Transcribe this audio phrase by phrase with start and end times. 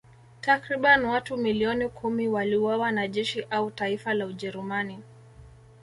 [0.41, 4.99] Takriban watu milioni kumi waliuawa na jeshi au taifa la Ujerumani